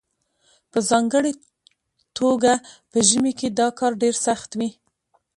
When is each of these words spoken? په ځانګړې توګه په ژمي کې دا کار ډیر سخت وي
په 0.71 0.79
ځانګړې 0.89 1.31
توګه 2.17 2.53
په 2.91 2.97
ژمي 3.09 3.33
کې 3.39 3.47
دا 3.59 3.67
کار 3.79 3.91
ډیر 4.03 4.15
سخت 4.25 4.49
وي 4.59 4.69